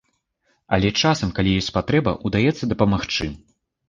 Але 0.77 0.89
часам, 1.01 1.33
калі 1.39 1.53
ёсць 1.63 1.69
патрэба, 1.75 2.13
удаецца 2.31 2.71
дапамагчы. 2.73 3.29